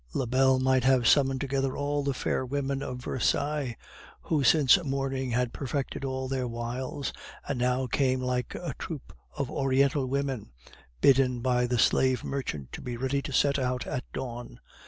Lebel 0.15 0.57
might 0.57 0.83
have 0.83 1.07
summoned 1.07 1.41
together 1.41 1.77
all 1.77 2.03
the 2.03 2.15
fair 2.15 2.43
women 2.43 2.81
of 2.81 2.97
Versailles, 3.03 3.77
who 4.23 4.43
since 4.43 4.83
morning 4.83 5.29
had 5.29 5.53
perfected 5.53 6.03
all 6.03 6.27
their 6.27 6.47
wiles, 6.47 7.13
and 7.47 7.59
now 7.59 7.85
came 7.85 8.19
like 8.19 8.55
a 8.55 8.73
troupe 8.79 9.13
of 9.37 9.51
Oriental 9.51 10.07
women, 10.07 10.49
bidden 11.01 11.39
by 11.41 11.67
the 11.67 11.77
slave 11.77 12.23
merchant 12.23 12.71
to 12.71 12.81
be 12.81 12.97
ready 12.97 13.21
to 13.21 13.31
set 13.31 13.59
out 13.59 13.85
at 13.85 14.03
dawn. 14.11 14.59